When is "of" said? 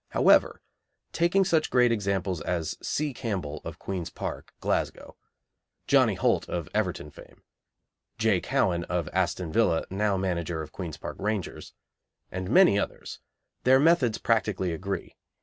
3.63-3.77, 6.49-6.67, 8.85-9.07, 10.63-10.71